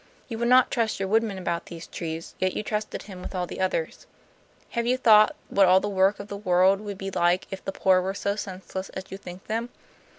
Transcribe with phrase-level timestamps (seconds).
[0.27, 3.45] You would not trust your woodman about these trees, yet you trusted him with all
[3.45, 4.07] the others.
[4.71, 7.63] Have you ever thought what all the work of the world would be like if
[7.63, 9.69] the poor were so senseless as you think them?